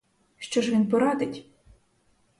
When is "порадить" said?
0.89-1.45